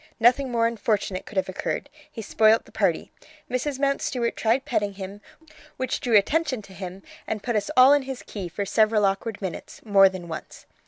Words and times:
Nothing 0.19 0.49
more 0.51 0.65
unfortunate 0.65 1.27
could 1.27 1.37
have 1.37 1.47
occurred; 1.47 1.87
he 2.11 2.23
spoilt 2.23 2.65
the 2.65 2.71
party. 2.71 3.11
Mrs. 3.51 3.77
Mountstuart 3.77 4.35
tried 4.35 4.65
petting 4.65 4.93
him, 4.93 5.21
which 5.77 5.99
drew 5.99 6.17
attention 6.17 6.63
to 6.63 6.73
him, 6.73 7.03
and 7.27 7.43
put 7.43 7.55
us 7.55 7.69
all 7.77 7.93
in 7.93 8.01
his 8.01 8.23
key 8.23 8.49
for 8.49 8.65
several 8.65 9.05
awkward 9.05 9.39
minutes, 9.43 9.79
more 9.85 10.09
than 10.09 10.27
once. 10.27 10.65